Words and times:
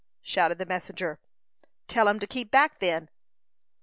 shouted 0.23 0.57
the 0.57 0.65
messenger. 0.65 1.19
"Tell 1.87 2.07
'em 2.09 2.19
to 2.21 2.25
keep 2.25 2.49
back, 2.49 2.79
then." 2.79 3.07